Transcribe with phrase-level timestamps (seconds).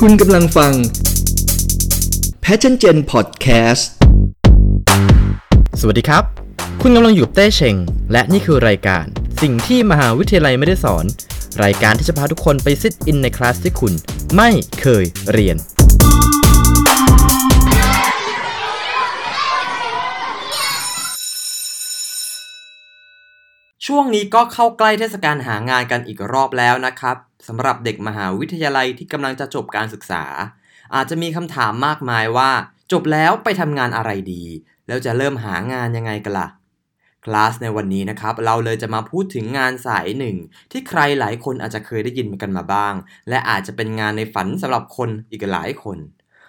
[0.00, 0.72] คุณกำลังฟัง
[2.44, 3.82] Passion Gen Podcast
[5.80, 6.24] สวัสดีครับ
[6.82, 7.76] คุณกำลังอยู่กับเต้เชง
[8.12, 9.04] และนี่คือรายการ
[9.42, 11.04] สิ่งที่มหาวิทยาลัยไม่ได้สอน
[11.64, 13.92] รายการที่จะพาทุกคนไปซิทอินในคลาสที่คุณ
[14.36, 15.56] ไม่เคยเรียน
[23.86, 27.18] ช่วงนี้ก็เข้าใกล้เทศกาลหางานกันอีกรอบแล้วนะครับ
[27.48, 30.24] สำหรับเด็กมหาวิทยาลัยที่กำลังจะจบการศึกษา
[30.94, 32.50] อาจจะมีคำถามมากมายว่า
[32.92, 34.44] จบแล้วไปทำงานอะไรดี
[34.86, 36.48] แล้วจะเริ่มหางานยังไงกันล่ะ
[37.24, 40.36] คลาสในวันนี้นะครับ เราเลยจะมาพูดถึงงานสายหนึ่ง
[40.72, 42.94] ที่ใครหลายคนอาจจะเคยได้ยินกันมาบ้าง
[43.28, 45.98] และอาจจะเป็นงานในฝันสำหรับคนอีกหลายคน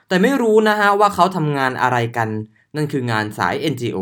[0.07, 2.29] แต่ไม่รู้นะฮะว่าเขาทำงานอะไรกัน
[2.75, 3.99] นั่นคืองานสาย NGO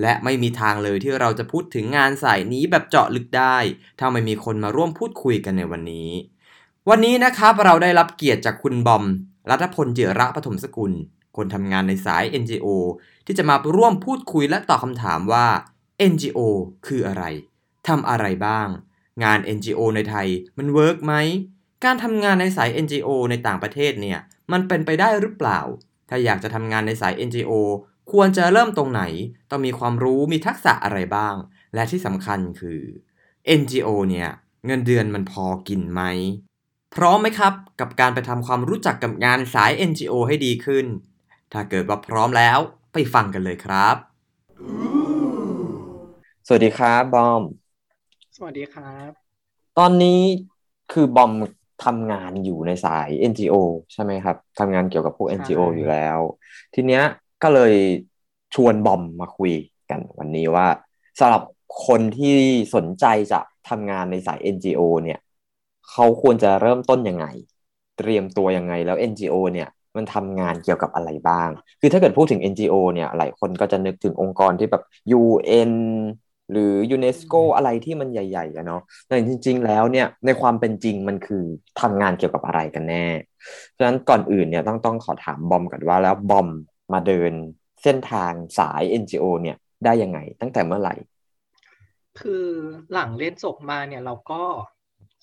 [0.00, 3.56] และไม่มีทางเลยที่เราจะพูดถึงงานสายนี้แบบเจาะลึกได้
[3.98, 6.10] ถ้าไม่มีคนมาร่วมพูดคุยกันในวันนี้
[6.88, 9.04] วันนี้นะครับเราได้รับเกียรติจากคุณบอม
[9.50, 10.92] รัฐพลเจระปฐมสกุล
[11.36, 12.66] คนทำงานในสาย NGO
[13.26, 15.46] ที่จะมาร่วมพูดคุยและตอบคำถามว่า
[16.12, 16.38] NGO
[16.86, 17.24] คืออะไร
[17.88, 18.68] ทำอะไรบ้าง
[19.24, 20.28] งาน NGO ในไทย
[20.58, 21.14] มันเวิร์กไหม
[21.84, 24.18] การทำงานในสาย NGO ในต่างประเทศเนี่ย
[24.52, 25.60] มันเป็นไปได้หรือเปล่า
[26.08, 27.52] ถ้าอยากจะทำงานในสาย NGO
[28.12, 29.02] ควรจะเริ่มตรงไหน
[29.50, 31.34] ต้องมีความรู้มีทักษะอะไรบ้าง
[31.74, 32.80] และที่สำคัญคือ
[33.60, 34.28] NGO เนี่ย
[34.66, 36.02] เงินเดือนมันพอกินไหม
[36.94, 40.86] พร้อมไหมครับ กับการไปทำความรู้จักกับงานสาย NGO ให้ดีขึ้น
[41.52, 42.58] ถ้าเกิดว่าพร้อมแล้ว
[42.92, 43.96] ไปฟังกันเลยครับ
[46.46, 47.42] สวัสดีครับบอม
[48.36, 49.10] สวัสดีครับ
[49.78, 50.20] ตอนนี้
[50.92, 51.32] คือบอม
[51.84, 53.54] ทำงานอยู่ในสาย NGO
[53.92, 56.18] ใช่ไหมครับทำงานเกี่ยวกับพวก NGO อยู่แล้ว
[56.74, 57.04] ทีเนี้ย
[57.42, 57.74] ก็เลย
[58.54, 59.52] ชวนบอมมาคุย
[59.90, 60.68] กันวันนี้ว่า
[61.20, 61.42] สำหรับ
[61.86, 62.36] คนที่
[62.74, 65.20] สนใจจะทำงานในสาย NGO เนี่ย
[65.90, 67.26] เขาควรจะเริ่มต้นยังไง
[67.98, 71.48] เตรียมตัวยังไงแล้ว NGO เนี่ยมันทำงานเกี่ยวกับอะไรบ้าง
[71.80, 74.82] คือถ้าเกิดพูดถึง NGO เนี่ยหลายคนก็จะนึกถึงองค์กรที่แบบ
[75.18, 75.72] UN
[76.52, 81.44] หรือยูเนสโกอะไรที่มันใหญ่ๆอะเนาะแต่จริง ๆ แล้วเนี่ยในความเป็นจริงมันคือ
[81.80, 83.06] ทำงานเกี่ยวกับอะไรกันแน่
[83.76, 86.48] ฉะนั้นก่อนอื่นเนี่ยต้องต้องขอถามบอมก่อนว่าแล้วบอม
[86.92, 87.32] มาเดิน
[87.82, 90.94] เส้นทางสาย NGO เนี่ยได้ยังไงตั้งแต่เมื่อไหร่
[92.20, 92.46] คือ
[92.92, 94.42] หลังเรียนจบมาเนี่ยเราก็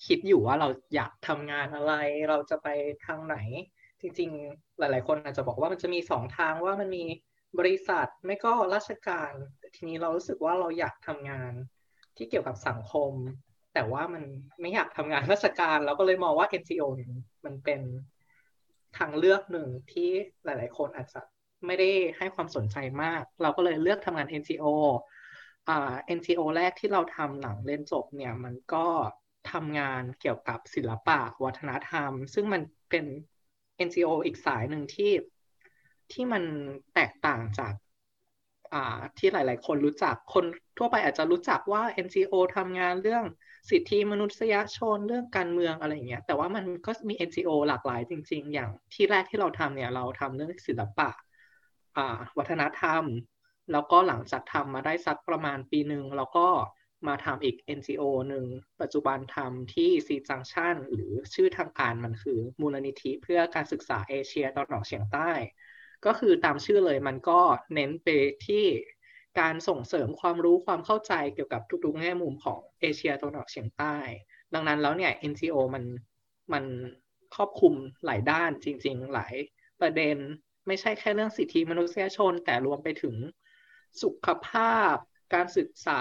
[0.06, 1.94] คิดอยู่ว่าเราอยากทำงานอะไร
[2.28, 2.68] เราจะไป
[3.06, 3.36] ทางไหน
[4.00, 7.04] จริง ๆ หลาย ๆ คนอาจจะบอกว่ามันจะมีสองทางว่ามันมี
[7.58, 9.32] บริษัทไม่ก็ราชการ
[9.74, 11.52] ทีนี้เรารู้สึกว่าเราอยากทำงาน
[12.16, 13.12] ที่เกี่ยวกับสังคม
[13.74, 14.24] แต่ว่ามัน
[14.60, 16.84] ไม่อยากทำงานราชการเราก็เลยมองว่า NGO
[17.44, 17.80] มันเป็น
[18.98, 20.08] ทางเลือกหนึ่งที่
[20.44, 21.20] หลาย ๆ คนอาจจะ
[21.66, 24.64] ไม่ได้ให้ความสนใจมาก เราก็เลยเลือกทำงาน NGO
[25.68, 28.86] อ่า NGO แรกที่เราทำหลังเรียนจบเนี่ยมันก็
[29.52, 33.04] ทำงานเกี่ยวกับศิลปะวัฒนธรรม ซึ่งมันเป็น
[33.86, 35.12] NGO อีกสายหนึ่งที่
[36.12, 36.42] ที่มัน
[36.94, 37.74] แตกต่างจาก
[38.72, 40.44] อ่าที่หลาย ๆ คนรู้จักคน
[40.78, 43.24] ทั่วไปอาจจะรู้จักว่า NGO ทำงานเรื่อง
[43.70, 51.10] สิทธิมนุษยชนเรื่องการเมืองอะไรอย่างเงี้ยแต่ว่ามันก็มี NGO หลากหลายจริง ๆ อย่างที่แรกที่เราทำเนี่ยเราทำเรื่องศิลปะ
[52.38, 53.04] วัฒนธรรม
[53.72, 56.46] แล้วก็หลังจากทำมาได้สักประมาณปีหนึ่งเราก็
[57.06, 58.44] มาทำอีก NGO หนึ่ง
[58.80, 65.30] ปัจจุบันทำที่ C Junction หรือชื่อทางการมันคือ มูลนิธิเพื่อการศึกษาเอเชียตะวันออกเฉียงใต้
[66.06, 67.40] ก็คือตามชื่อเลยมันก็
[67.74, 68.08] เน้นไป
[68.46, 68.64] ที่
[69.40, 73.96] การส่งเสริมความรู้ความเข้าใจเกี่ยวกับทุกๆแง่มุมของเอเชียตะวันออกเฉียงใต้
[74.54, 75.84] ดังนั้นแล้วเนี่ย NGO มัน
[76.52, 76.64] มัน
[77.34, 79.34] ครอบคลุมหลายด้านจริง ๆ หลาย
[79.80, 80.16] ประเด็น
[80.66, 83.14] ไม่ใช่แค่เรื่องสิทธิมนุษยชน แต่รวมไปถึง
[84.02, 84.94] สุขภาพ
[85.34, 86.00] การศึกษา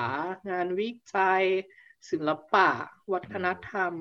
[0.50, 1.44] งานวิจัย
[2.10, 2.70] ศิลปะ
[3.14, 3.92] วัฒนธรรม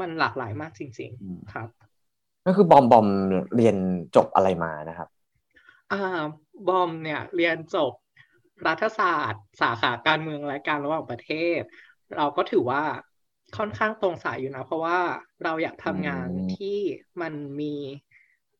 [0.00, 1.68] มันหลากหลายมากจริง ๆ ครับ
[2.46, 3.06] ก็คือบอมบอม
[3.56, 3.76] เรียน
[4.16, 5.08] จบอะไรมานะครับ
[5.92, 6.22] อ่า
[6.68, 7.92] บอมเนี่ย เรียนจบ
[8.66, 11.60] รัฐศาสตร์ สาขาการเมืองและการระหว่างประเทศ
[12.16, 12.82] เราก็ถือว่า
[13.56, 14.98] ค่อนข้างตรงสายอยู่นะ เพราะว่า
[15.44, 16.78] เราอยากทำงานที่
[17.20, 17.74] มันมี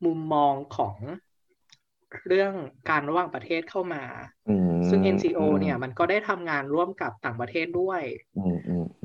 [0.05, 0.97] มุมมองของ
[2.29, 2.53] เรื่อง
[2.91, 4.05] การระหว่างประเทศเข้ามา
[4.89, 8.03] ซึ่ง NGO เนี่ยมันก็ได้ทำงานร่วมกับต่างประเทศด้วย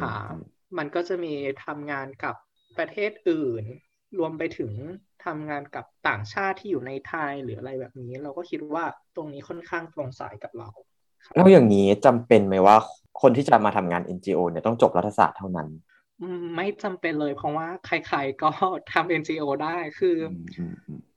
[0.04, 0.30] อ่า
[0.78, 1.34] มันก็จะมี
[1.66, 2.36] ทำงานกับ
[2.78, 3.64] ประเทศอื่น
[4.20, 4.72] รวมไปถึง
[5.26, 8.86] ทำงานกับต่างชาติที่อยู่ในไทยหรืออะไรแบบนี้ เราก็คิดว่า
[9.16, 10.70] ตรงนี้ค่อนข้างตรงสายกับเรา
[11.36, 12.76] แล้วอย่างนี้จำเป็นไหมว่า
[13.22, 15.70] คนที่จะมาทำงาน NGO เนี่ยต้องจบรัฐศาสตร์เท่านั้น
[16.56, 18.50] ไม่จำเป็นเลยเพราะว่าใครๆก็
[18.94, 20.18] ทำ NGO ได้คือ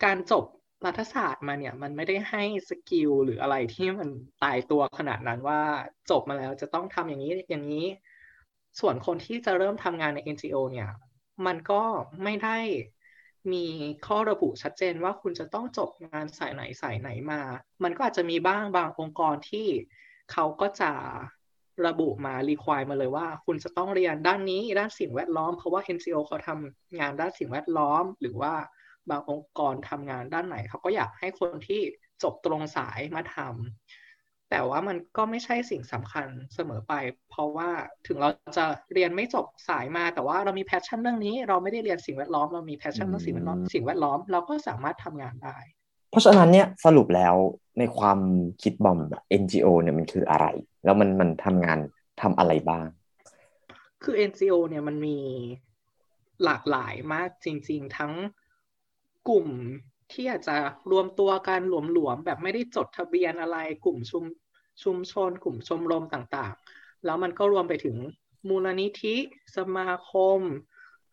[0.05, 0.45] การจบ
[0.87, 4.09] รัฐศาสตร์มาเนี่ย มันไม่ได้ให้สกิลหรืออะไรที่มัน
[4.43, 5.61] ตายตัวขนาดนั้นว่า
[6.11, 7.87] จบมาแล้วจะต้องทำอย่างนี้อย่างนี้
[8.81, 10.91] ส่วนคนที่จะเริ่มทำงานใน NGO เนี่ย
[11.47, 11.83] มันก็
[12.25, 12.59] ไม่ได้
[13.53, 13.67] มี
[14.07, 17.41] ข้อระบุชัดเจนว่าคุณจะต้องจบงานสายไหนสายไหนมา
[17.85, 19.67] มันก็อาจจะมีบ้างบางองค์กรที่
[20.33, 20.93] เขาก็จะ
[21.87, 28.55] ระบุมารีควายมาเลยว่า คุณจะต้องเรียนด้านนี้ด้านสิ่งแวดล้อม เพราะว่า NCO เขาทำงานด้านสิ่งแวดล้อม หรือว่า
[29.11, 31.81] บางองค์กรทำงานด้านไหนเขาก็อยากให้คนที่
[32.23, 36.95] จบตรงสายมาทำแต่ว่ามันก็ไม่ใช่สิ่งสำคัญเสมอไป
[37.31, 37.71] เพราะว่า
[38.07, 38.65] ถึงเราจะ
[38.95, 45.59] เรียนไม่จบสายมา แต่ว่าเรามี passion เรื่องนี้ เราไม่ได้เรียนสิ่งแวดล้อมเรามี passion เรื่องสิ่งแวดล้อมสิ่งแวดล้อมเราก็สามารถทำงานได้
[46.11, 47.35] เพราะฉะนั้นเนี่ยสรุปแล้ว
[47.79, 48.19] ในความ
[48.63, 48.99] คิดบอม
[49.43, 50.47] NGO เนี่ยมันคืออะไร
[50.85, 51.79] แล้วมันมันทำงาน
[52.23, 52.87] ทำอะไรบ้าง
[54.03, 55.19] คือ NGO เนี่ยมันมี
[56.45, 58.13] หลากหลายมากจริง ๆ ทั้ง
[59.29, 59.49] กลุ่ม
[60.13, 60.57] ที่อาจจะ
[60.91, 64.25] รวมตัวกันหลวมๆแบบไม่ได้จดทะเบียนอะไรกลุ่มชุม
[64.83, 67.97] ชุมชน กลุ่มชมรมต่างๆ แล้วมันก็รวมไปถึง
[68.49, 69.17] มูลนิธิ
[69.57, 70.41] สมาคม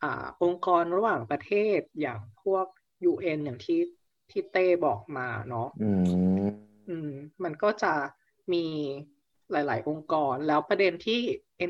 [0.03, 2.65] อ่าองค์กรระหว่างประเทศอย่างพวก
[3.11, 3.81] UN อย่างที่
[4.31, 5.91] ที่เต้บอกมาเนาะอื
[6.43, 6.49] ม
[6.89, 7.11] อืม
[7.43, 7.93] มันก็จะ
[8.53, 8.65] มี
[9.51, 11.19] หลาย ๆ องค์กรแล้วประเด็นที่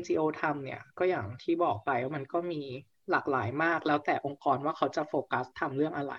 [0.00, 2.62] NGO ทำเนี่ย ก็อย่างที่บอกไปว่ามันก็มี
[3.10, 6.14] หลากหลายมาก แล้วแต่องค์กรว่าเขาจะโฟกัสทำเรื่องอะไร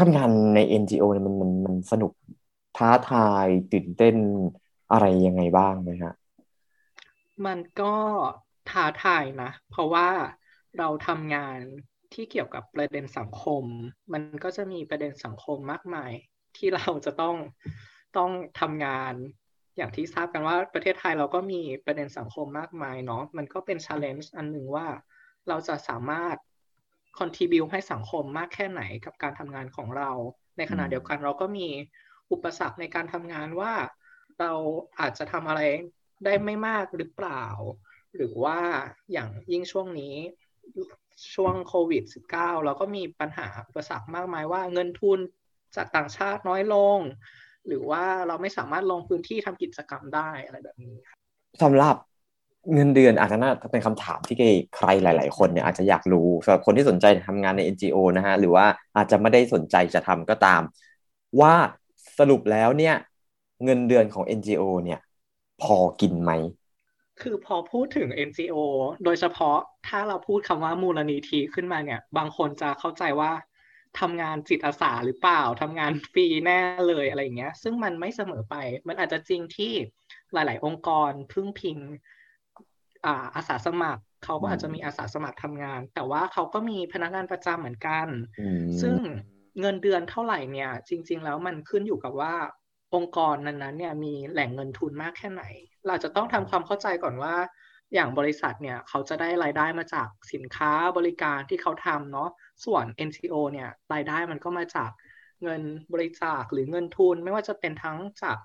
[0.00, 2.12] ทำงานใน NGO เนี่ยมันมันมันสนุก
[2.76, 4.16] ท้าทายตื่นเต้น
[4.92, 6.14] อะไรยังไงบ้างไหมฮะ
[7.46, 7.94] มันก็
[8.70, 10.08] ท้าทายนะ เพราะว่า
[10.78, 11.58] เราทำงาน
[12.14, 13.64] ที่เกี่ยวกับประเด็นสังคม
[14.12, 16.10] มันก็จะมีประเด็นสังคมมากมาย
[16.56, 17.36] ที่เราจะต้อง
[18.16, 18.30] ต้อง
[18.60, 19.14] ทำงาน
[19.76, 24.86] อย่างที่ทราบกันว่าประเทศไทยเราก็มีประเด็นสังคมมากมายเนาะมันก็เป็น challenge อันหนึ่งว่า
[25.48, 26.36] เราจะสามารถ
[27.18, 30.10] contribu ให้สังคมมากแค่ไหนกับการทำงานของเรา
[30.56, 31.68] ในขณะเดียวกันเราก็มี
[32.32, 33.72] อุปสรรคในการทำงานว่า
[34.40, 34.52] เรา
[35.00, 35.60] อาจจะทำอะไร
[36.24, 37.44] ได้ไม่มากหรือเปล่า
[38.16, 38.58] หรือว่า
[39.12, 40.14] อย่างยิ่งช่วงนี้
[41.34, 42.02] ช่วงโควิด
[42.34, 45.18] -19 เราก็มีปัญหาอุปสรรคมากมายว่าเงินทุน
[45.76, 46.98] จากต่างชาติน้อยลง
[47.66, 50.94] หรือว่าเราไม่สามารถลงพื้นที่ทำกิจกรรมได้อะไรแบบนี้
[51.62, 51.96] สำหรับ
[52.74, 54.36] เงินเดือนอาจจะน่าเป็นคำถามที่
[54.76, 58.66] ใครหลาย ๆ คนเนี่ยอาจจะอยากรู้สำหรับคนที่สนใจทำงานใน NGO นะฮะหรือว่า
[58.96, 60.62] อาจจะไม่ได้สนใจจะทำก็ตาม
[61.40, 61.54] ว่า
[62.18, 62.94] สรุปแล้วเนี่ย
[63.64, 65.00] เงินเดือนของ NGO เนี่ย
[65.62, 66.32] พอกินไหม
[67.20, 68.56] คือพอพูดถึง NGO
[69.04, 69.58] โดยเฉพาะ
[69.88, 73.32] ถ้าเราพูดคำว่ามูลนิธิขึ้นมาเนี่ย บางคนจะเข้าใจว่า
[74.00, 78.56] ทำงานจิตอาสาหรือเปล่าทำงานฟรีแน่เลยอะไรอย่างเงี้ย ซึ่งมันไม่เสมอไป
[78.88, 79.72] มันอาจจะจริงที่
[80.32, 81.78] หลาย ๆ องค์กรพึ่งพิง
[83.06, 88.06] อ่าอาสาสมัครเขาก็อาจจะมีอาสาสมัครทำงาน แต่ว่าเขาก็มีพนักงานประจำเหมือนกัน
[88.40, 88.96] อืมซึ่ง
[89.60, 92.34] เงินเดือนเท่าไหร่เนี่ย จริง ๆ แล้วมันขึ้นอยู่กับว่า
[92.94, 95.44] องค์กรนั้นๆเนี่ยมีแหล่งเงินทุนมากแค่ไหน
[95.86, 97.34] เราจะต้องทำความเข้าใจก่อนว่า
[97.94, 102.30] อย่างบริษัทเนี่ยเขาจะได้รายได้มาจากสินค้าบริการที่เขาทำเนาะ
[102.64, 104.90] ส่วน NGO เนี่ยรายได้มันก็มาจาก
[105.42, 105.62] เงิน
[105.92, 108.36] บริจาคหรือเงินทุน ไม่ว่าจะเป็นทั้งจาก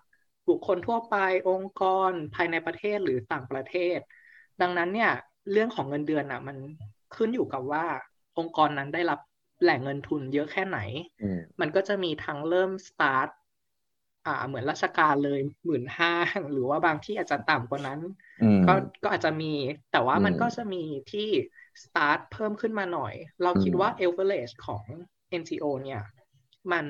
[0.49, 1.15] บุคคลทั่วไป
[1.49, 3.99] องค์กรภายในประเทศหรือต่างประเทศ
[4.61, 5.11] ดังนั้นเนี่ย
[5.51, 6.57] เรื่องของเงินเดือนอะ มัน
[7.15, 7.85] ขึ้นอยู่กับว่า
[8.37, 9.19] องค์กรนั้นได้รับ
[9.61, 10.79] แหล่งเงินทุนเยอะแค่ไหน
[11.21, 13.29] อืมมันก็จะมีทั้งเริ่มสตาร์ท
[14.25, 16.11] อ่า เหมือนราชการเลยหมื่นห้า
[16.51, 17.99] หรือว่าบางที่อาจจะต่ำกว่านั้น
[18.41, 18.73] อืมก็
[19.03, 19.53] ก็อาจจะมี
[19.91, 21.29] แต่ว่ามันอืมก็จะมีที่
[21.83, 23.13] สตาร์ทเพิ่มขึ้นมาหน่อย
[23.43, 24.83] เราคิดอืมว่า average ของ
[25.29, 26.01] NGO เนี่ย
[26.71, 26.85] มัน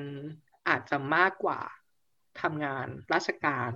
[0.68, 1.60] อาจจะมากกว่า
[2.40, 3.72] ทำงานราชการ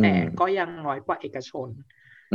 [0.00, 1.70] แต่ก็ยังน้อยกว่าเอกชนม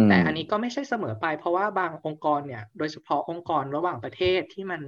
[0.07, 4.81] แต่อันนี้ก็ไม่ใช่เสมอไป เพราะว่าบางองค์กรเนี่ย โดยเฉพาะองค์กรระหว่างประเทศที่มัน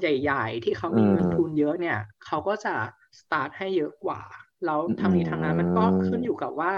[0.00, 2.74] ใหญ่ๆ ที่เขามีเงินทุนเยอะเนี่ยเขาก็จะ
[3.20, 4.22] สตาร์ทให้เยอะกว่า
[4.64, 6.74] แล้วทั้งนี้ทั้งนั้นมันก็ขึ้นอยู่กับว่า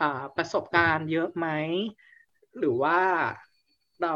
[0.00, 1.46] อ่าประสบการณ์เยอะไหม
[2.58, 2.98] หรือว่า
[4.02, 4.14] เรา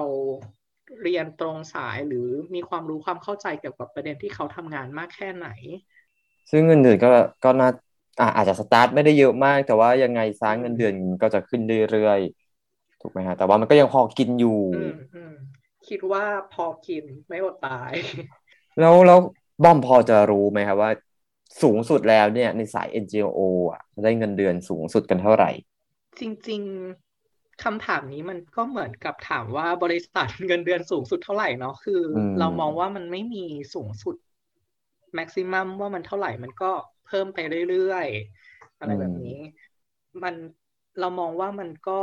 [1.03, 5.49] เรียนตรงสายหรือมีความรู้ความเข้าใจเกี่ยวกับประเด็นที่เขาทำงานมากแค่ไหน
[6.51, 7.13] ซึ่งเงินเดือนก็
[7.45, 7.71] ก็น่า
[8.19, 15.33] อ่าอาจจะสตาร์ทไม่ได้เยอะมาก แต่ว่ายังไงซะเงินเดือนก็จะขึ้นเรื่อยๆถูกไหมฮะ แต่ว่ามันก็ยังพอกินอยู่อืมอืม
[15.89, 17.93] คิดว่าพอกินไม่อดตาย
[18.79, 19.19] แล้วแล้ว
[19.63, 20.91] บอมพอจะรู้ไหมครับว่า
[21.63, 23.39] สูงสุดแล้วเนี่ย ในสาย NGO
[23.73, 25.51] อะได้เงินเดือนสูงสุดกันเท่าไหร่
[26.21, 26.63] จริง
[27.13, 33.45] ๆคำถามนี้มันก็เหมือนกับถามว่าบริษัทเงินเดือนสูงสุดเท่าไหร่เนาะคืออมเรามองว่ามันไม่มี
[33.75, 34.17] สูงสุด
[35.15, 36.73] แม็กซิมัมว่ามันเท่าไหร่มันก็
[37.07, 37.39] เพิ่มไป
[37.71, 39.39] เรื่อยๆ อะไรแบบนี้
[40.23, 40.35] มัน
[41.01, 42.01] เรามองว่ามันก็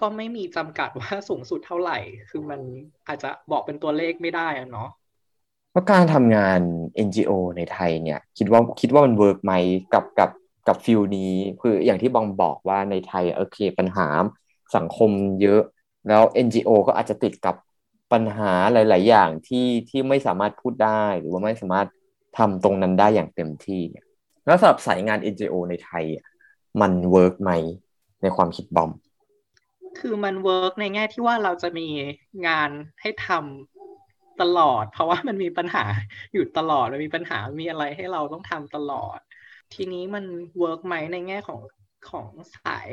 [0.00, 1.98] ก็ไม่มีจำกัดว่าสูงสุดเท่าไหร่
[2.30, 2.60] คือมัน
[3.06, 4.88] อาจจะบอกเป็นตัวเลขไม่ได้อะเนาะ
[5.70, 6.60] เพราะการทำงาน
[7.06, 9.52] NGO ในไทยเนี่ย คิดว่าคิดว่ามัน work ไหม
[9.94, 10.30] กับกับ
[10.68, 14.06] กับ field นี้ คืออย่างที่บอมบอกว่าในไทยโอเคปัญหา
[14.76, 15.10] สังคม
[15.42, 15.62] เยอะ
[16.08, 17.54] แล้ว NGO ก็อาจจะติดกับ
[18.12, 21.88] ปัญหาหลาย ๆ อย่างที่ที่ไม่สามารถพูดได้หรือว่าไม่สามารถ
[22.36, 23.82] ทำตรงนั้นได้อย่างเต็มที่
[24.46, 26.04] แล้วสำหรับสายงาน NGO ในไทย
[26.80, 27.50] มัน work ไหม
[28.22, 28.90] ในความคิดบอม
[29.98, 31.88] คือมัน work ในแง่ที่ว่าเราจะมี
[32.46, 32.70] งาน
[33.00, 35.84] ให้ทำตลอด เพราะว่ามันมีปัญหา
[36.32, 39.18] อยู่ตลอดมันมีปัญหามีอะไรให้เราต้องทำตลอด
[39.74, 40.24] ทีนี้มัน
[40.58, 41.60] work ไหมในแง่ของ
[42.10, 42.88] ของสาย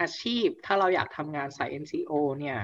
[0.00, 2.58] อาชีพ ถ้าเราอยากทำงานสาย NGO เนี่ย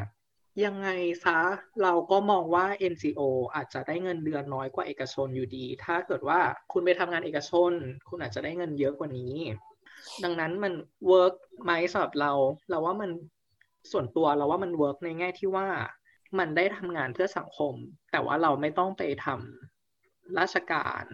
[0.65, 0.89] ยังไง
[1.25, 1.39] ซะ
[1.83, 3.21] เราก็มองว่า NGO
[3.55, 6.41] อาจจะได้เงินเดือนน้อยกว่าเอกชนอยู่ดี ถ้าเกิดว่า
[6.73, 7.73] คุณไปทำงานเอกชน
[8.09, 9.35] คุณอาจจะได้เงินเยอะกว่านี้
[10.25, 10.73] ดังนั้นมัน
[11.09, 12.33] workไหมสำหรับเรา
[12.71, 13.11] เราว่ามัน
[13.93, 15.69] ส่วนตัวเราว่ามัน work ในแง่ที่ว่า
[16.39, 17.75] มันได้ทำงานเพื่อสังคม
[18.11, 21.05] แต่ว่าเราไม่ต้องไปทำราชการ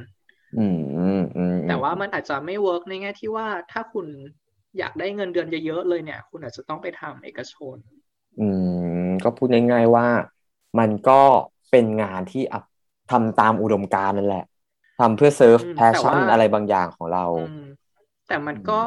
[0.59, 4.07] อืมอืมอืมแต่ว่ามันอาจจะไม่ work ในแง่ที่ว่าถ้าคุณ
[4.79, 7.77] อยากได้เงินเดือนเยอะๆเลยเนี่ย คุณอาจจะต้องไปทำเอกชน
[8.41, 8.49] อื
[8.97, 10.07] ม ก็พูดง่ายๆว่า
[10.79, 11.21] มันก็
[11.71, 12.65] เป็นงานที่อัพ
[13.11, 14.45] ทำตามอุดมการณ์นั่นแหละ
[15.01, 17.65] ทำเพื่อเซิร์ฟอืมแพชชั่นแต่ว่าอะไรบางอย่างของเราอืม
[18.29, 18.83] แต่มันก็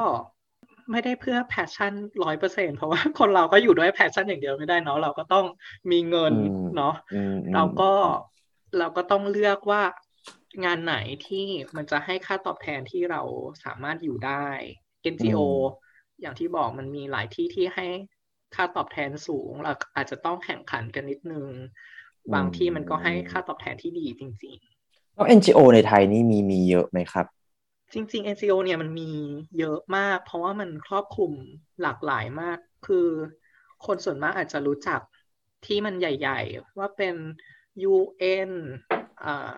[0.91, 5.45] ไม่ได้เพื่อ passion ร้อยเปอร์เซ็นเพราะว่าคนเราก็อยู่ด้วย passion อย่างเดียวไม่ได้เนาะเราก็ต้อง
[5.91, 7.91] มีเงินอืมเนาะอืมอืมเราก็
[8.77, 9.81] เราก็ต้องเลือกว่า
[10.65, 10.95] งานไหน
[11.27, 11.45] ที่
[11.75, 13.21] มันจะให้ค่าตอบแทนที่เรา
[13.63, 14.45] สามารถอยู่ได้
[15.13, 15.39] NGO
[16.21, 17.87] อย่างที่บอกมันมีหลายที่ที่ให้
[18.55, 21.47] ค่าตอบแทนสูงเราอาจจะต้องแข่งขันกันนิดนึง
[22.33, 27.25] บางที่มันก็ให้ค่าตอบแทนที่ดีจริงๆแล้ว NGO ในไทยนี่มีมีเยอะไหมครับ
[27.93, 29.11] จริง ๆ NCO เนี่ยมันมี
[29.59, 31.31] เยอะมาก เพราะว่ามันครอบคลุม
[31.81, 33.07] หลากหลายมาก คือ
[33.85, 35.01] คนส่วนมากอาจจะรู้จัก
[35.65, 37.15] ที่มันใหญ่ ๆ ว่าเป็น
[37.93, 38.51] UN
[39.23, 39.55] อ่า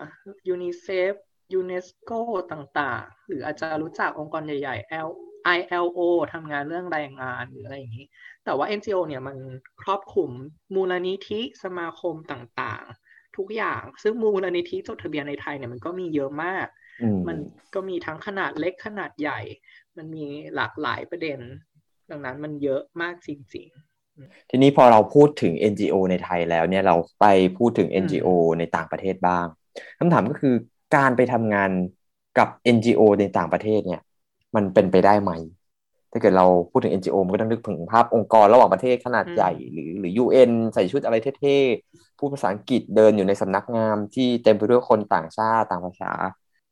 [0.52, 1.14] UNICEF
[1.58, 2.20] UNESCO
[2.52, 5.10] ต่างๆ หรืออาจจะรู้จักองค์กรใหญ่ ๆ L
[5.58, 5.98] ILO
[6.34, 8.06] ทำงานเรื่องแรงงานหรืออะไรอย่างนี้
[8.44, 9.36] แต่ว่า NGO เนี่ยมัน
[9.82, 10.30] ครอบคลุม
[10.74, 16.66] มูลนิธิสมาคมต่างๆ ทุกอย่าง ซึ่งมูลนิธิจดทะเบียนในไทยเนี่ยมันก็มีเยอะมาก
[17.02, 17.36] อืมมัน
[17.74, 19.40] ก็มีทั้งขนาดเล็กขนาดใหญ่
[19.96, 20.24] มันมี
[20.54, 21.38] หลากหลายประเด็น
[22.10, 23.68] ดังนั้นมันเยอะมากจริง
[24.50, 27.26] ทีนี้พอเราพูดถึง NGO ในไทยแล้วเนี่ยเราไป
[27.58, 29.46] พูดถึงอืม NGO ในต่างประเทศบ้าง
[29.98, 30.54] คำถามก็คือ
[30.96, 31.70] การไปทำงาน
[32.38, 34.02] กับ NGO ในต่างประเทศเนี่ย
[34.56, 35.32] มันเป็นไปได้ไหม
[36.12, 46.12] ถ้าเกิดเราพูดถึง NGO มันก็ต้องนึกถึงภาพองค์กรระหว่างประเทศขนาดใหญ่ หรือหรือ UN ใส่ชุดอะไรเท่ๆ พูดภาษาอังกฤษเดินอยู่ในสำนักงานที่เต็มไปด้วยคนต่างชาติต่างภาษา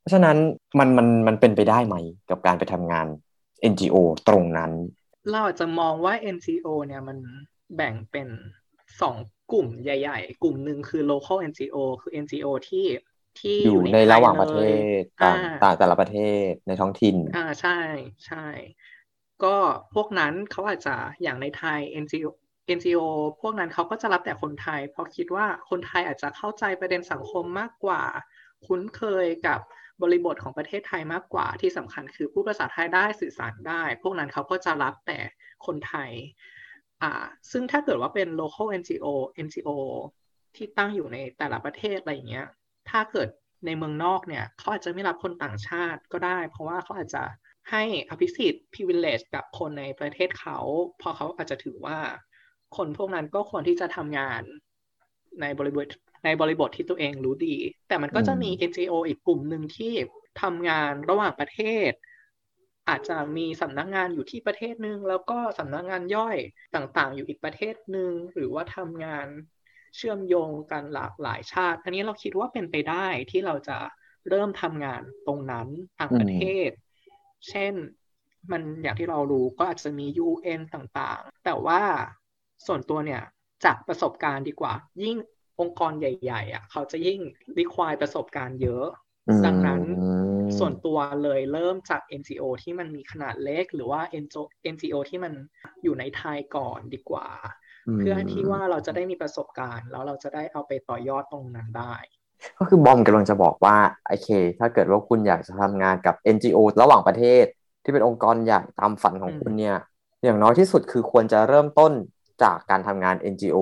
[0.01, 0.37] เพราะฉะนั้น
[0.79, 1.97] มันมันมันเป็นไปได้ไหม
[2.31, 3.07] กับการไปทำงาน
[3.73, 3.97] NGO
[4.29, 7.19] ตรงนั้นๆเราอาจจะมองว่า NGO เนี่ยมัน
[7.77, 8.29] แบ่งเป็น
[9.01, 9.17] สอง
[9.53, 12.85] กลุ่มใหญ่ ๆ กลุ่มหนึ่งคือ local NGO คือ NGO ที่
[13.41, 17.79] ที่อยู่ในในไทยระหว่างประเลเทยศต่างอ่าต่างแต่ละประเทศในท้องถิ่น อ่าใช่
[18.27, 18.47] ใช่
[19.45, 19.57] ก็
[19.95, 22.29] พวกนั้นเขาอาจจะอย่างในไทย NGO
[22.77, 23.03] NGO
[23.41, 28.03] พวกนั้นเขาก็จะรับแต่คนไทย เพราะคิดว่าคนไทยอาจจะเข้าใจประเด็นสังคมมากกว่า
[28.67, 29.61] คุ้นเคยกับ
[30.03, 35.19] บริบทของประเทศไทยมากกว่าที่สำคัญคือพูดภาษาไทยได้สื่อสารได้ พวกนั้นเขาก็จะรับแต่
[35.67, 36.11] คนไทย
[37.03, 37.13] อ่า
[37.51, 39.07] ซึ่งถ้าเกิดว่าเป็น local NGO
[39.47, 39.71] NGO
[40.57, 42.47] ที่ตั้งอยู่ในแต่ละประเทศอะไรอย่างเงี้ย
[42.91, 43.29] ถ้าเกิด
[43.67, 47.25] ในเมืองนอกเนี่ยเขาอาจจะไม่รับคนต่างชาติก็ได้ เพราะว่าเขาอาจจะ
[47.71, 50.59] ให้อภิสิทธิ์ privilege กับคนในประเทศเขา
[50.99, 51.99] เพราะเขาอาจจะถือว่า
[52.77, 54.43] คนพวกนั้นก็ควรที่จะทำงาน
[55.41, 55.87] ในบริบท
[56.25, 57.57] ในบริบทที่ตัวเองรู้ดี
[57.89, 59.93] แต่มันก็จะมี NGO อีกกลุ่มหนึ่งที่
[60.43, 61.61] ทำงานระหว่างประเท
[61.91, 61.93] ศ
[62.89, 66.37] อาจจะมีสำนักงานอยู่ที่ประเทศหนึ่งแล้วก็สำนักงานย่อย
[66.75, 69.27] ต่างๆ อยู่อีกประเทศหนึ่งหรือว่าทำงาน
[69.97, 73.79] เชื่อมโยงกันหลากหลายชาติ อันนี้เราคิดว่าเป็นไปได้ที่เราจะ
[74.29, 75.69] เริ่มทำงานตรงนั้น
[76.01, 76.71] ต่างประเทศ
[77.49, 77.75] เช่น
[78.51, 81.81] มันอย่างที่เรารู้ก็อาจจะมี UN ต่างๆ แต่ว่า
[82.67, 83.23] ส่วนตัวเนี่ย
[83.65, 85.17] จากประสบการณ์ดีกว่า ยิ่ง
[85.61, 87.21] องค์กรใหญ่ๆอะเขาจะยิ่ง
[87.59, 88.87] require ประสบการณ์เยอะ
[89.47, 89.83] ดังนั้น
[90.59, 94.01] ส่วนตัวเลยเริ่มจาก NGO ที่มันมีขนาดเล็ก หรือว่า
[94.75, 95.33] NGO ที่มัน
[95.83, 97.29] อยู่ในไทยก่อนดีกว่า
[97.99, 101.95] เพื่อที่ว่าเราจะได้มีประสบการณ์ แล้วเราจะได้เอาไปต่อยอดตรงนั้นได้
[102.59, 107.45] ก็คือบอมกำลังจะบอกว่าโอเค ถ้าเกิดว่าคุณอยากจะทำงานกับ NGO ระหว่างประเทศ
[107.83, 109.77] ที่เป็นองค์กรใหญ่ตามฝันของอืมคุณเนี่ย
[110.25, 111.93] อย่างน้อยที่สุดคือควรจะเริ่มต้น
[112.43, 113.59] จากการทำงาน NGO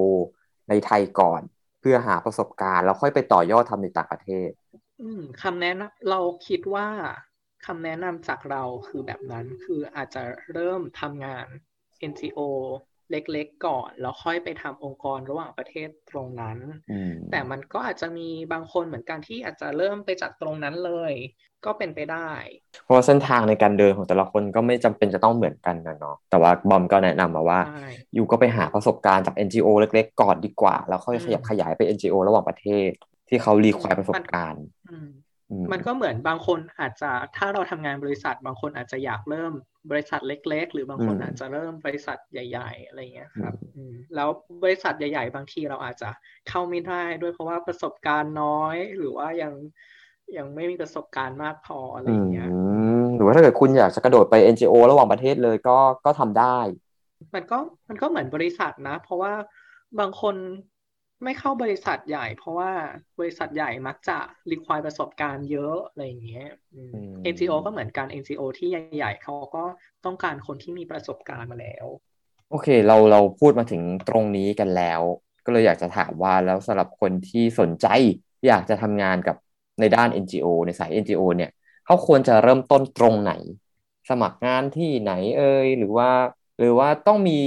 [0.68, 1.40] ในไทยก่อน
[1.80, 4.50] เพื่อหาประสบการณ์แล้วค่อยไปต่อยอดทำในต่างประเทศ
[5.02, 6.88] อืมคำแนะนำเราคิดว่า
[7.66, 10.22] คำแนะนำจากเราคือแบบนั้นคืออาจจะ
[10.52, 11.46] เริ่มทำงาน
[12.10, 12.40] NGO
[13.10, 16.58] เล็กๆก่อน แล้วค่อยไปทำองค์กรระหว่างประเทศตรงนั้น
[16.90, 21.12] อืมแต่มันก็อาจจะมีบางคนเหมือนกันที่อาจจะเริ่มไปจากตรงนั้นเลย
[21.64, 22.30] ก็เป็นไปได้
[22.84, 32.90] เพราะว่าเส้นทางในการเดินของแต่ละคนก็ไม่จำเป็นจะต้องเหมือนกันนะเนาะแต่ว่าบอมก็แนะนำมาว่าใช่อยู่ก็ไปหาประสบการณ์จาก NGO เล็ก ๆ ก่อนดีกว่า แล้วค่อยอืมขยับขยายไป NGO ระหว่างประเทศ
[33.28, 35.08] ที่เขารีควายประสบการณ์อืม
[35.50, 39.52] อืมมันก็เหมือนบางคนอาจจะถ้าเราทำงานบริษัทบางคนอาจจะอยากเริ่ม
[39.90, 44.28] บริษัทเล็ก ๆ หรือบางคนอืมอาจจะเริ่มบริษัทใหญ่ ๆ อะไรเงี้ยครับอืมอืมแล้ว
[44.64, 46.10] บริษัทใหญ่ ๆ บางทีเราอาจจะ
[46.48, 49.52] เข้าไม่ได้ด้วยเพราะว่าประสบการณ์น้อยหรือว่ายัง
[50.36, 52.50] ยังไม่มีประสบการณ์มากพออะไรอืเงี้ย
[53.00, 56.58] มหรือว่าถ้าเกิดคุณอยากจะกระโดดไป NGO ระหว่างประเทศเลยก็ก็ทำได้
[57.34, 57.58] มันก็
[57.88, 59.32] มันก็เหมือนบริษัทนะ เพราะว่า
[59.98, 60.34] บางคน
[61.24, 62.72] ไม่เข้าบริษัทใหญ่ เพราะว่า
[63.18, 64.18] บริษัทใหญ่มักจะ
[64.50, 69.64] รีควายประสบการณ์เยอะอะไรอย่างเงี้ยอืมอืม NGO ก็เหมือนกัน NGO ที่ใหญ่ๆเขาก็
[70.04, 71.86] ต้องการคนที่มีประสบการณ์มาแล้ว
[72.50, 75.00] โอเค เราเราพูดมาถึงตรงนี้กันแล้ว
[75.44, 77.86] ก็เลยอยากจะถามว่าแล้วสำหรับคนที่สนใจ
[78.46, 79.36] อยากจะทำงานกับ
[79.80, 81.50] ในด้าน NGO ในสาย NGO เนี่ย
[81.86, 83.32] เขาควรจะเริ่มต้นตรงไหน
[84.10, 86.10] สมัครงานที่ไหนเอ่ยหรือว่า
[86.58, 87.38] หรือว่าต้องมี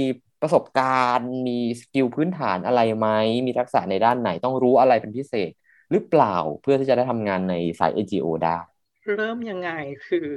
[0.44, 0.84] ประสบกา
[1.16, 3.08] รณ์ มีสกิลพื้นฐานอะไรไหม
[3.46, 5.50] มีทักษะในด้านไหนต้องรู้อะไรเป็นพิเศษ
[5.92, 8.50] หรือเปล่าเพื่อที่จะได้ทำงานในสาย NGO ได้
[9.16, 9.70] เริ่มยังไง
[10.08, 10.28] คือ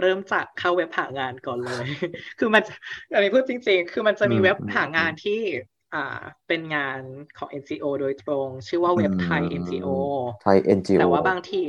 [0.00, 1.86] เริ่มจากเข้าเว็บหางานก่อนเลย
[2.38, 2.62] คือมัน
[3.12, 5.40] อันนี้พูดจริง ๆ คือมันจะมีอืมเว็บอืมหางานที่
[5.94, 7.00] อ่าเป็นงาน
[7.38, 9.86] ของ NGO โดยตรง ชื่อว่าเว็บไทย NGO
[10.40, 11.62] ไทย NGO แต่ว่าบางที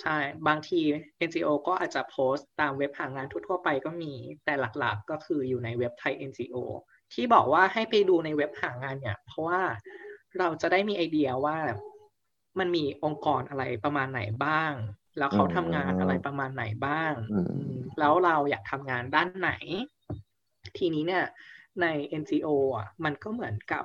[0.00, 0.80] ใช่บางที
[1.18, 4.12] NGO ก็อาจจะโพสต์ตามเว็บหางานทั่วๆไปก็มี
[4.44, 6.56] แต่หลักๆก็คืออยู่ในเว็บไทย NGO
[7.12, 9.60] ที่บอกว่าให้ไปดูในเว็บหางานเนี่ย เพราะว่า
[10.38, 11.58] เราจะได้มีไอเดียว่า
[12.58, 14.72] มันมีองค์กรอะไรประมาณไหนบ้าง
[15.18, 19.50] แล้วเขาทำงานอะไรประมาณไหนบ้างอืมอืมแล้วเราอยากทำงานด้านไหน
[20.78, 21.24] ทีนี้เนี่ย
[21.82, 21.86] ใน
[22.20, 23.84] NGO อะมันก็เหมือนกับ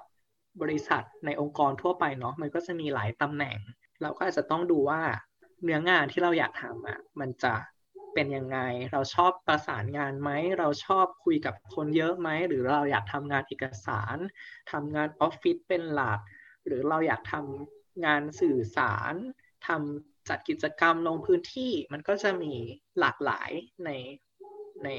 [0.61, 3.57] บริษัทในองค์กรทั่วไปเนาะมันก็จะมีหลายตำแหน่ง
[4.01, 5.01] เราก็อาจจะต้องดูว่า
[5.63, 7.53] เนื้องานที่เราอยากทำอะมันจะ
[8.13, 8.59] เป็นยังไง
[8.91, 10.29] เราชอบประสานงานไหม
[10.59, 14.17] เราชอบคุยกับคนเยอะไหม หรือเราอยากทำงานเอกสาร
[14.71, 16.19] ทำงานออฟฟิศเป็นหลัก
[16.65, 19.13] หรือเราอยากทำงานสื่อสาร
[19.67, 22.53] ทำจัดกิจกรรมลงพื้นที่มันก็จะมี
[22.99, 23.51] หลากหลาย
[23.85, 23.89] ใน
[24.83, 24.89] ใน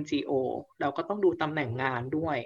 [0.00, 0.32] NGO
[0.80, 2.38] เราก็ต้องดูตำแหน่งงานด้วย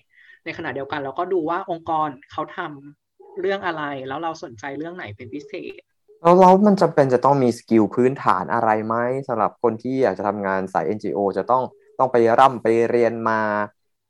[0.45, 5.81] ในขณะเดียวกันเราก็ดูว่าองค์กรเขาทำเรื่องอะไรแล้วเราสนใจเรื่องไหนเป็นพิเศษ
[6.23, 8.97] แล้วแล้วมันจำเป็นจะต้องมีสกิลพื้นฐานอะไรไหม
[9.29, 11.63] สำหรับคนที่อยากจะทำงานสาย NGO จะต้อง
[11.99, 13.41] ต้องไปร่ำไปเรียนมา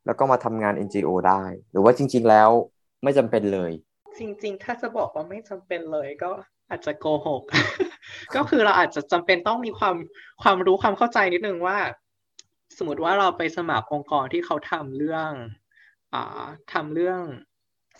[0.06, 2.50] แล้วก็มาทำงาน NGO ได้ หรือว่าจริง ๆ แล้ว
[3.02, 3.72] ไม่จำเป็นเลย
[4.18, 6.30] จริง ๆ ถ้าจะบอกว่าไม่จำเป็นเลยก็
[6.70, 7.42] อาจจะโกหก
[8.34, 9.96] ก็คือเราอาจจะจำเป็นต้องมีความ
[10.42, 11.78] ความรู้ความเข้าใจนิดนึงว่า
[12.76, 15.30] สมมติว่าเราไปสมัครองค์กรที่เขาทำเรื่อง
[16.14, 17.20] อ่าทำเรื่อง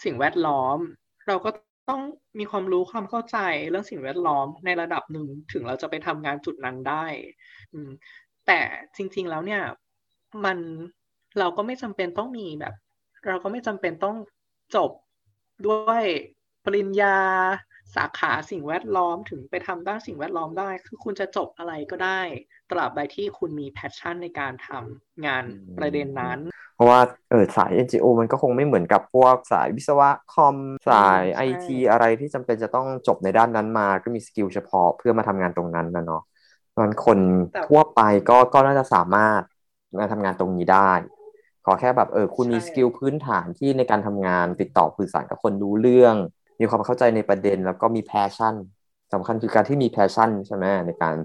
[0.05, 0.79] สิ่งแวดล้อม
[1.29, 1.51] เราก็
[1.89, 2.01] ต้อง
[2.39, 3.39] มีความรู้ความเข้าใจ
[3.71, 7.05] เรื่องสิ่งแวดล้อมในระดับหนึ่งถึงเราจะไปทำงานจุดนั้นได้
[8.47, 8.61] แต่
[8.97, 9.63] จริง ๆแล้วเนี่ย
[10.45, 10.59] มัน
[11.39, 12.75] เราก็ไม่จำเป็นต้องมีแบบ
[13.27, 14.17] เราก็ไม่จำเป็นต้อง
[14.77, 14.91] จบ
[15.67, 16.05] ด้วย
[16.65, 17.19] ปริญญา
[17.97, 22.21] สาขาสิ่งแวดล้อมถึงไปทำด้านสิ่งแวดล้อมได้ คือคุณจะจบอะไรก็ได้
[22.71, 26.39] ตราบใดที่คุณมีแพชชั่นในการทำงานอืมประเด็นนั้น
[26.75, 27.01] เพราะว่า
[27.31, 30.57] เออสาย NGO มันก็คงไม่เหมือนกับพวกสายวิศวะคอม
[30.89, 36.23] สายใช่ IT อะไรที่จำเป็นจะต้องจบในด้านนั้นมา ก็มี skill เฉพาะเพื่อมาทำงานตรงนั้นนะเนาะ
[36.81, 37.19] มันคน
[37.53, 39.43] แต่ทั่วไปก็ก็น่าจะสามารถ
[39.99, 40.93] มาทำงานตรงนี้ได้
[41.65, 46.17] ขอแค่แบบเออคุณมีใช่ skill พื้นฐานที่ในการทำงานติดต่อสื่อสารกับคนรู้เรื่อง
[46.61, 48.55] มีความเข้าใจในประเด็นแล้วก็มี passion
[49.13, 51.17] สำคัญคือการที่มี passion ใช่ไหมในการ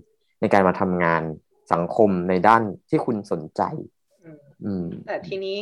[0.41, 1.21] ในการมาทำงาน
[1.73, 3.61] สังคมในด้านที่คุณสนใจ
[4.23, 5.59] อืมอืมแต่ทีนี้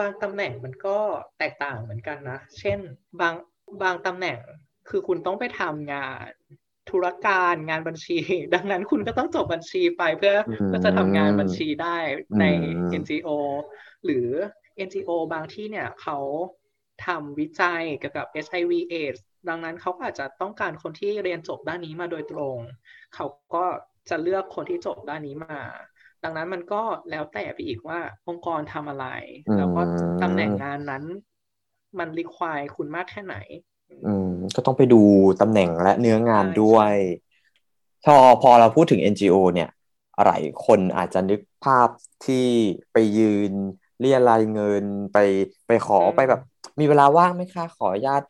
[0.00, 0.98] บางตำแหน่งมันก็
[1.38, 2.78] แตกต่างเหมือนกันนะ เช่น
[3.20, 3.34] บาง
[3.82, 4.38] บางตำแหน่ง
[4.88, 6.30] คือคุณต้องไปทำงาน
[6.90, 8.18] ธุรการงานบัญชี
[8.54, 11.96] ดังนั้นคุณก็ต้องจบบัญชีไปเพื่ออืมเพื่อจะทำงานบัญชีได้
[12.40, 12.44] ใน
[12.76, 13.28] อืม NGO
[14.04, 14.28] หรือ
[14.86, 16.18] NGO บางที่เนี่ยเขา
[17.06, 22.56] ทำวิจัยเกี่ยวกับ HIV AIDS ดังนั้นเขาก็อาจจะต้องการคนที่เรียนจบด้านนี้มาโดยตรง
[23.14, 23.64] เขาก็
[24.08, 25.60] จะเลือกคนที่จบด้านนี้มา
[26.24, 29.06] ดังนั้นมันก็แล้วแต่ไปอีกว่าองค์กรทำอะไร
[29.48, 29.82] อืมแล้วก็
[30.22, 31.04] ตำแหน่งงานนั้น
[31.98, 33.36] มันรีควายคุณมากแค่ไหน
[34.06, 35.02] อืม ก็ต้องไปดู
[35.40, 36.92] ตำแหน่งและเนื้องานใช่ด้วย
[38.04, 39.70] พอพอเราพูดถึง NGO เนี่ย
[40.24, 41.88] หลายคนอาจจะนึกภาพ
[42.26, 42.46] ที่
[42.92, 43.52] ไปยืน
[44.00, 45.18] เรียรายเงินไป
[45.66, 46.40] ไปขอไปแบบ
[46.80, 48.22] มีเวลาว่างไหมคะขออนุญาต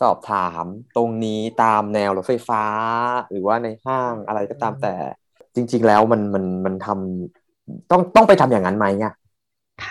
[0.00, 0.64] สอบถาม
[0.96, 2.64] ตรงนี้ตามแนวรถไฟฟ้า
[3.30, 4.94] หรือว่าในห้างอะไรก็ตามแต่
[5.54, 9.12] จริง ๆ แล้วมันมันมันทำต้องต้องไปทำอย่างนั้นไหมอะ
[9.88, 9.90] ท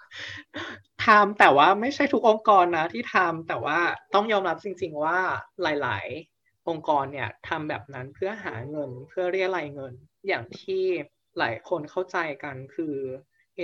[0.00, 3.78] ำทำแต่ว่าไม่ใช่ทุกองค์กรนะที่ทำแต่ว่า
[4.14, 5.18] ต้องยอมรับจริง ๆ ว่า
[5.62, 6.06] หลาย
[6.38, 9.92] ๆ องค์กรเนี่ยทำแบบนั้นเพื่อหาเงินเพื่อเรียรายเงิน
[10.28, 10.84] อย่างที่
[11.38, 12.94] หลายคนเข้าใจกันคือ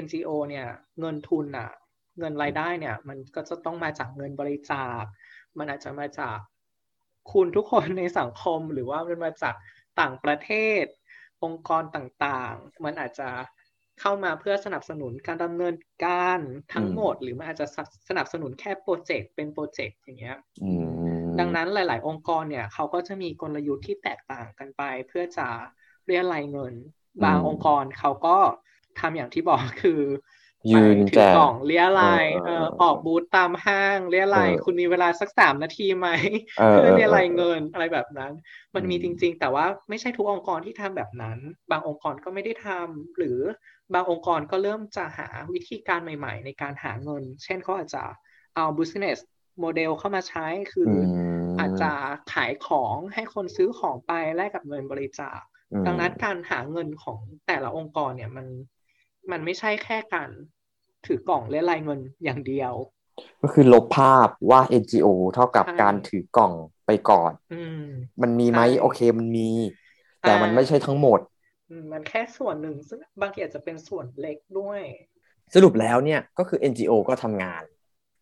[0.04, 0.68] NGO เนี่ย
[1.00, 1.70] เงินทุนอะ
[2.18, 5.02] เงินรายได้เนี่ย มันก็จะต้องมาจากเงินบริจาค
[5.58, 6.38] มันอาจจะมาจาก
[7.32, 9.54] คุณทุกคนในสังคมหรือว่ามันมาจาก
[10.00, 10.50] ต่างประเท
[10.82, 10.84] ศ
[11.44, 13.30] องค์กรต่างๆ มันอาจจะ
[14.00, 16.38] เข้ามาเพื่อสนับสนุนการดำเนินการ
[16.72, 17.66] ทั้งหมด หรือมันอาจจะ
[18.08, 20.86] สนับสนุนแค่โปรเจกต์เป็นโปรเจกต์อย่างเงี้ยอืม
[21.38, 25.48] ดังนั้นหลาย ๆ องค์กรเนี่ยเขาก็จะมีกลยุทธ์ที่แตกต่างกันไป เพื่อจะ
[26.06, 26.74] เรียรายเงิน
[27.24, 28.36] บางองค์กรเขาก็
[29.00, 30.00] ทำอย่างที่บอกคือ
[30.70, 36.08] ยืนไปถืแจอกกล่องเรียรายเออเออออกบูธตามห้างเรียรายเออคุณมีเวลาสักสามนาทีไหม
[36.56, 38.32] เออเพื่อเออเรียรายเออเงินอะไรแบบนั้น
[38.74, 41.38] มันมีอืจมริง ๆ แต่ว่าไม่ใช่ทุกองค์กรที่ทำแบบนั้น
[41.70, 43.38] บางองค์กรก็ไม่ได้ทำหรือ
[43.94, 48.04] บางองค์กรก็เริ่มจะหาวิธีการใหม่ ๆ ในการหาเงิน เช่นเขาอาจจะ
[48.56, 49.18] เอา business
[49.62, 51.92] model เข้ามาใช้คืออมอาจจะ
[52.32, 55.40] ขายของให้คนซื้อของไปแลกกับเงินบริจาค
[55.72, 58.46] อืมดังนั้นการหาเงินของแต่ละองค์กรเนี่ยมัน
[59.30, 60.30] มันไม่ใช่แค่การ
[61.06, 62.72] ถือกล่องเรียรายเงินอย่างเดียว
[63.40, 66.52] ก็คือลบภาพว่า NGO เท่ากับใช่การถือกล่อง
[66.86, 67.78] ไปก่อนอืม
[68.22, 69.42] มันมีไหมใช่โอเคมันมี
[70.22, 71.20] แต่อ่ามัมันไม่ใช่ทั้งหมด
[71.68, 74.82] อืมมันแค่ส่วนหนึ่งซึ่งบางทีอาจจะเป็นส่วนเล็กด้วย
[75.54, 77.62] สรุปแล้วเนี่ยก็คือ NGO ก็ทำงาน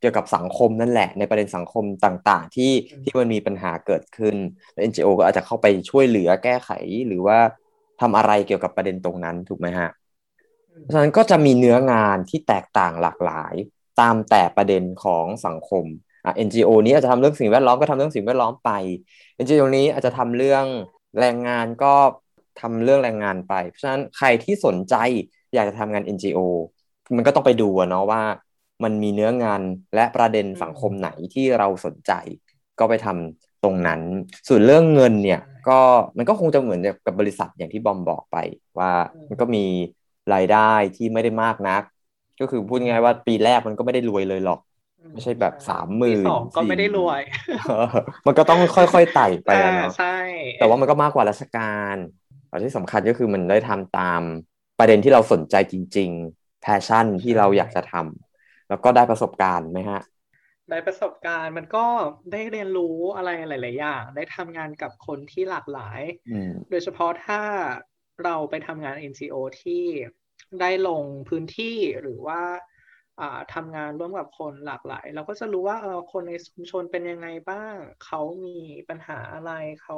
[0.01, 4.37] เกี่ยวกับสังคมนั่นแหละ ในประเด็นสังคมต่างๆ ที่อืมที่มันมีปัญหาเกิดขึ้น
[4.73, 6.71] แล้ว NGO ก็อาจจะเข้าไปช่วยเหลือแก้ไข
[7.07, 7.39] หรือว่า
[8.01, 10.00] ทำอะไรเกี่ยวกับประเด็นตรงนั้นถูกไหมฮะอืม
[10.85, 13.55] เพราะฉะนั้นก็จะมีเนื้องานที่แตกต่างหลากหลาย
[14.01, 15.85] ตามแต่ประเด็นของสังคม
[16.25, 18.71] อะ NGO นี้อาจจะทำเรื่องสิ่งแวดล้อมก็ทำเรื่องสิ่งแวดล้อมไป
[19.43, 20.65] NGO นี้อาจจะทำเรื่อง
[21.21, 21.95] แรงงานก็
[22.61, 24.95] ทำเรื่องแรงงานไป เพราะฉะนั้นใครที่สนใจ
[25.55, 26.39] อยากจะทำงาน NGO
[27.17, 28.23] มันก็ต้องไปดูเนาะว่า
[28.85, 29.63] มันมีเนื้องาน
[29.95, 32.13] และประเด็นสังคมไหนที่เราสนใจ
[32.79, 34.01] ก็ไปทำตรงนั้น
[34.49, 35.81] ส่วนเรื่องเงินเนี่ยก็
[36.17, 38.37] มันก็คงจะเหมือนกับบริษัทอย่างที่บอมบอกไป
[38.79, 38.91] ว่า
[39.29, 39.65] มันก็มี
[40.35, 41.83] รายได้ที่ไม่ได้มากนัก
[42.41, 44.59] ก็คือพูดง่ายๆว่าปีแรกมันก็ไม่ได้รวยเลยหรอก
[45.13, 47.21] ไม่ใช่แบบสามหมื่นปีสองก็ไม่ได้รวย
[47.67, 47.87] เออ
[48.27, 50.17] มันก็ต้องค่อยๆไต่ไปอะอ่าเนาะใช่
[50.59, 51.97] แต่ว่ามันก็มากกว่าราชการ
[52.49, 54.23] แต่ที่สำคัญก็คือมันได้ทำตาม
[54.79, 60.01] ประเด็นที่เราสนใจจริง ๆ แพชชั่นที่เราอยากจะทำแล้วก็ได้ประสบการณ์ไหมฮะ
[60.71, 61.87] ได้ประสบการณ์มันก็
[62.33, 67.41] ได้เรียนรู้อะไรหลาย ๆ อย่าง ได้ทำงานกับคนที่หลากหลายอืมโดยเฉพาะถ้า
[68.25, 69.83] เราไปทำงาน NGO ที่
[70.61, 72.41] ได้ลงพื้นที่หรือว่า
[73.21, 77.75] อ่าทำงานร่วมกับคนหลากหลาย เราก็จะรู้ว่าเออคนในชุมชนเป็นยังไงบ้าง
[78.05, 79.97] เขามีปัญหาอะไร เขา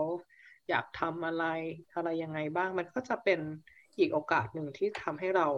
[0.68, 1.44] อยากทำอะไร
[1.94, 3.40] อะไรยังไงบ้าง มันก็จะเป็น
[3.98, 5.48] อีกโอกาสหนึ่งที่ทำให้เรา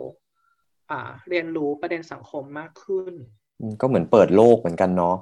[0.90, 3.14] อ่าเรียนรู้ประเด็นสังคมมากขึ้น
[3.60, 5.16] อืมก็เหมือนเปิดโลกเหมือนกันเนาะ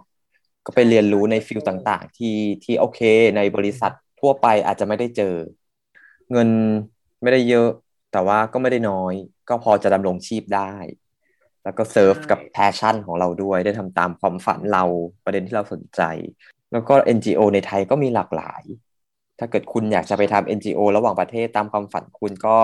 [0.67, 3.01] ก็ไปเรียนรู้ใน field ต่างๆ ที่ที่โอเค
[3.37, 5.35] ในบริษัททั่วไปอาจจะไม่ได้เจอ
[6.33, 6.49] เงิน
[7.23, 7.69] ไม่ได้เยอะ
[8.13, 9.15] แต่ว่าก็ไม่ได้น้อย
[9.49, 10.75] ก็พอจะดำรงชีพได้
[11.65, 14.85] แล้วก็เซิร์ฟใช่กับ passion ของเราด้วย ได้ทำตามความฝันเรา
[15.25, 16.03] ประเด็นที่เราสนใจ
[16.73, 18.63] แล้วก็ NGO ในไทยก็มีหลากหลาย
[19.39, 22.57] ถ้าเกิดคุณอยากจะไปทำ NGO ระหว่างประเทศตามความฝันคุณก็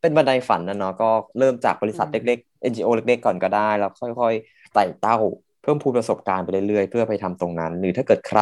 [0.00, 5.18] เป็นบันไดฝันนะเนาะก็เริ่มจากบริษัทอืมเล็กๆ NGO เล็กๆก่อนก็ได้ แล้วค่อยๆไต่เต้า
[5.62, 8.40] เพิ่มพูนประสบการณ์ไปเรื่อยๆ เพื่อไปทำตรงนั้น หรือถ้าเกิดใคร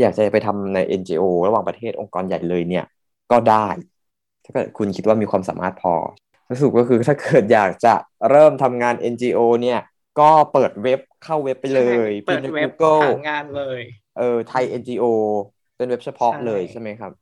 [0.00, 2.84] อยากจะไปทำใน NGO ระหว่างประเทศองค์กรใหญ่เลยเนี่ย
[3.30, 3.66] ก็ได้
[4.44, 5.94] ถ้าเกิดคุณคิดว่ามีความสามารถพอ
[6.58, 7.94] สรุปก็คือถ้าเกิดอยากจะ
[8.30, 9.80] เริ่มทำงาน NGO เนี่ย
[10.20, 13.80] ก็เปิดเว็บเข้าเว็บไปเลยเปิดพิมพ์ในเว็บ Google หางานเลย
[14.18, 15.04] เออไทย NGO
[15.76, 17.12] เป็นเว็บเฉพาะใช่เลยใช่ไหมครับ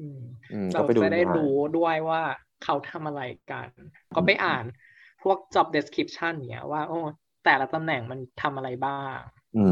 [0.00, 0.20] อืม
[0.52, 2.22] อืมเราก็ไปดูจะได้งานรู้ด้วยว่า
[2.64, 3.68] เขาทำอะไรกัน
[4.16, 4.64] ก็ไปอ่าน
[5.22, 7.00] พวก job description เนี่ยว่า โอ้
[7.44, 9.16] แต่ละตำแหน่งมันทำอะไรบ้าง
[9.56, 9.64] อื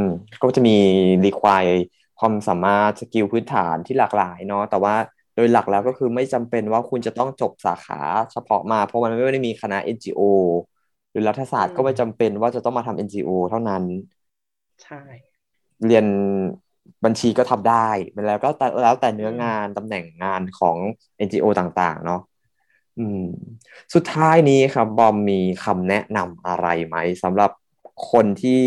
[0.00, 0.02] ม
[0.42, 0.76] ก็จะมี
[1.26, 1.76] require
[2.20, 4.94] ความสามารถสกิลพื้นฐานที่หลากหลายเนาะแต่ว่า
[5.36, 8.00] โดยหลักแล้วก็คือไม่จำเป็นว่าคุณจะต้องจบสาขา
[8.32, 10.20] เฉพาะมา เพราะมันไม่ได้มีคณะ NGO
[11.10, 13.82] หรือรัฐศาสตร์อืมก็ไม่จำเป็นว่าจะต้องมาทำ NGO เท่านั้น
[14.82, 15.02] ใช่
[15.86, 16.06] เรียน
[17.04, 20.76] บัญชีก็ทำได้มันแล้วก็แต่แล้วแต่เนื้องานตำแหน่งงานของ
[21.26, 22.20] NGO ต่างๆ เนาะ
[22.98, 23.24] อืม
[23.94, 27.50] สุดท้ายนี้ครับบอมมีคำแนะนำอะไรไหมสำหรับ
[28.10, 28.62] คนที่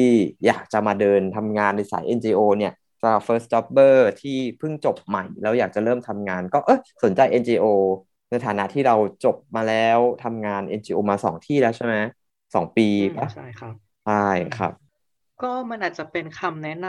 [0.45, 7.65] อยากจะมาเดินทำงานในสาย NGO เนี่ย สำหรับ first jobber ที่เพิ่งจบใหม่ แล้วอยากจะเริ่มทำงาน ก็เออสนใจ NGO
[8.29, 11.95] ในฐานะที่เราจบมาแล้วทำงาน NGO มาสองที่แล้วใช่ไหม
[12.55, 13.73] สองปีอืมปะใช่ครับ
[14.05, 14.73] ใช่ครับ
[15.41, 16.87] ก็มันอาจจะเป็นคำแนะน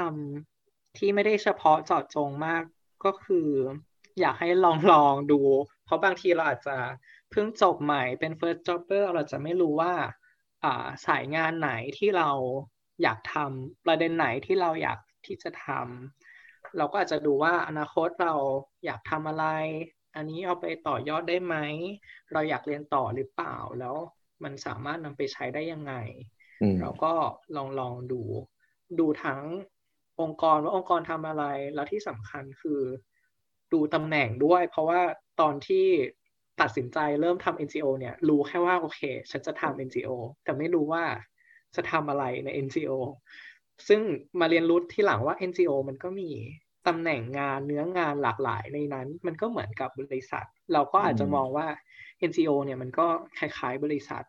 [0.48, 2.62] ำที่ไม่ได้เฉพาะเจาะจงมาก
[3.04, 3.48] ก็คือ
[4.20, 5.40] อยากให้ลองลองดู
[5.84, 6.76] เพราะบางทีเราอาจจะ
[7.30, 9.92] เพิ่งจบใหม่เป็น first jobber เราจะไม่รู้ว่า
[10.64, 12.30] อ่าสายงานไหนที่เรา
[13.02, 18.34] อยากทำประเด็นไหนที่เราอยาก ที่จะทำเราก็อาจจะดูว่าอนาคตเรา
[18.84, 19.46] อยากทำอะไร
[20.16, 21.56] อันนี้เอาไปต่อยอดได้ไหม
[22.32, 23.96] เราอยากเรียนต่อหรือเปล่าแล้ว
[24.44, 25.94] มันสามารถนำไปใช้ได้ยังไง
[26.62, 27.12] อืมเราก็
[27.56, 28.22] ลองลองดู
[28.98, 29.42] ดูทั้ง
[30.20, 32.80] องค์กรว่าองค์กรทำอะไร แล้วที่สำคัญคือ
[33.72, 35.00] ดูตำแหน่งด้วย เพราะว่า
[35.40, 35.86] ตอนที่
[36.60, 40.10] ตัดสินใจเริ่มทำ NGO เนี่ย รู้แค่ว่าโอเค ฉันจะทำ NGO
[40.44, 41.04] แต่ไม่รู้ว่า
[41.76, 42.92] จะทำอะไรใน NGO
[43.88, 44.00] ซึ่ง
[44.40, 46.30] มาเรียนรู้ที่หลังว่า NGO มันก็มี
[46.86, 51.66] ตำแหน่งงานเนื้องานหลากหลายในนั้น มันก็เหมือนกับบริษัท เราก็อาจจะมองว่า
[52.30, 53.06] NGO เนี่ยมันก็
[53.38, 54.22] คล้ายๆบริษัท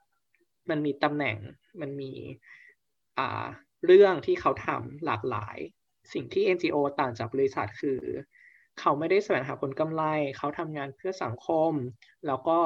[0.70, 1.38] มันมีตำแหน่ง
[1.82, 2.12] มันมี
[3.20, 3.46] อ่า
[3.86, 5.58] เรื่องที่เขาทำหลากหลาย
[6.14, 8.00] สิ่งที่ NGO ต่างจากบริษัทคือ
[8.80, 10.04] เขาไม่ได้แสวงหาผลกำไร
[10.38, 11.72] เขาทำงานเพื่อสังคม
[12.28, 12.60] แล้วก็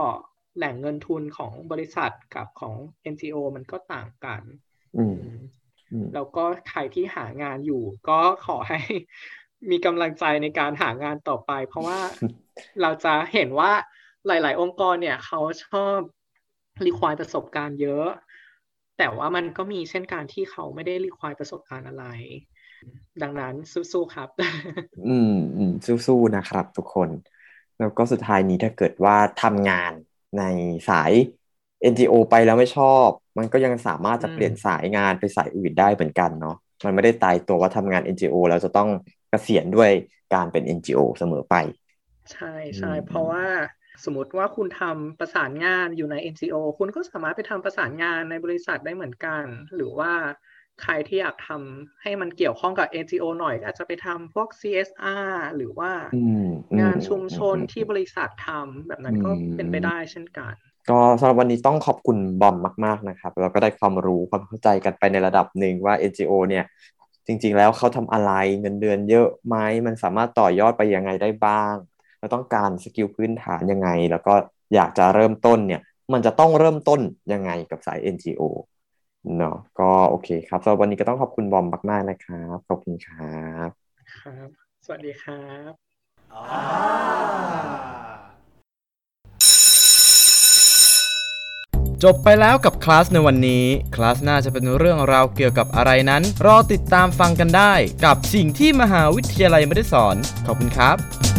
[0.58, 2.76] แหล่งเงินทุนของบริษัทกับของ
[3.13, 4.41] NGO มันก็ต่างกัน
[4.98, 5.41] อืมอืม
[6.13, 8.80] แล้วก็ใครที่หางานอยู่ ก็ขอให้
[9.71, 12.00] มีกำลังใจในการหางานต่อไป เพราะว่า
[12.82, 13.71] เราจะเห็นว่า
[14.28, 15.98] หลาย ๆ องค์กรเนี่ยเขาชอบ
[16.86, 18.08] รีควายประสบการณ์เยอะ
[18.98, 22.06] แต่ว่ามันก็มีเช่นการที่เขาไม่ได้รีควายประสบการณ์อะไร
[23.21, 23.54] ดังนั้น
[23.91, 24.30] สู้ๆครับ
[25.06, 27.10] อืมอืมสู้ๆนะครับ ทุกคน
[27.78, 29.93] แล้วก็สุดท้ายนี้ถ้าเกิดว่าทำงาน
[30.38, 30.41] ใน
[30.88, 31.12] สาย
[31.82, 38.89] NGO ไปแล้วไม่ชอบ มันก็ยังสามารถจะอืมเปลี่ยนสายงานไปสายอื่นได้เหมือนกันเนาะมันไม่ได้ตายตัวว่าทำงาน NGO แล้วจะต้อง
[39.30, 39.89] เกษียณด้วย
[40.34, 41.56] การเป็น NGO เสมอไป
[42.34, 43.45] ใช่ใช่อืมเพราะว่า
[44.04, 49.45] สมมติว่าคุณทำประสานงานอยู่ใน NGO คุณก็สามารถไปทำประสานงานในบริษัทได้เหมือนกัน
[49.76, 50.13] หรือว่า
[50.82, 60.56] ใครที่อยากทำให้มันเกี่ยวข้องกับ NGO หน่อยก็อาจจะไปทำพวก CSR หรือว่าอืมอืมงานชุมชนอืมที่บริษัททำแบบนั้นก็อืมเป็นไปได้เช่นกัน
[60.89, 66.65] ก็สำหรับวันนี้ต้องขอบคุณบอมมาก ๆนะครับแล้วก็ได้ความรู้ความเข้าใจกันไปในระดับหนึ่งว่า NGO เนี่ย
[67.28, 71.76] จริง ๆ แล้วเขาทำอะไรเงินเดือนเยอะไหมมันสามารถต่อยอดไปยังไงได้บ้าง
[72.19, 74.34] เราต้องการสกิลพื้นฐานยังไง แล้วก็
[74.76, 75.82] อยากจะเริ่มต้นเนี่ย
[76.13, 77.02] มันจะต้องเริ่มต้น
[77.34, 78.41] ยังไงกับสาย NGO
[79.38, 83.69] เนาะก็โอเคครับสำหรับวันนี้ก็ต้องขอบคุณบอมมาก ๆ นะครับ ขอบคุณครับ
[84.17, 84.50] ครับ
[84.86, 85.43] สวัสดีครั
[87.91, 87.94] บ
[92.03, 97.73] จบไปแล้วกับคลาสในวันนี้ คลาสหน้าจะเป็นเรื่องราวเกี่ยวกับอะไรนั้น รอติดตามฟังกันได้
[98.05, 101.35] กับสิ่งที่มหาวิทยาลัยไม่ได้สอน ขอบคุณครับ